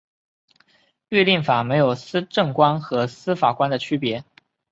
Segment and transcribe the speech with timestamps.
[1.09, 4.25] 律令法没有行政官和司法官的区别。